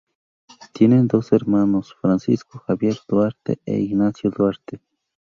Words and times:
Tiene 0.73 1.03
dos 1.03 1.31
hermanos, 1.31 1.93
Francisco 2.01 2.57
Javier 2.57 2.97
Duarte 3.07 3.59
e 3.67 3.77
Ignacio 3.79 4.31
Duarte. 4.31 4.81